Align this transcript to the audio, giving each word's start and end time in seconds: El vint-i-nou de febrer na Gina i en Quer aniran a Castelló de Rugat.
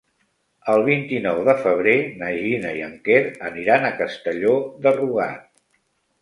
El 0.71 0.85
vint-i-nou 0.85 1.41
de 1.49 1.53
febrer 1.65 1.93
na 2.21 2.29
Gina 2.37 2.71
i 2.79 2.81
en 2.87 2.95
Quer 3.09 3.19
aniran 3.51 3.87
a 3.87 3.93
Castelló 4.01 4.57
de 4.87 4.95
Rugat. 4.99 5.47